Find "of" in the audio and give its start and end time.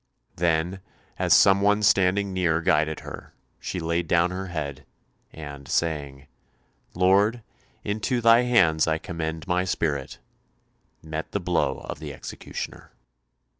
11.81-11.99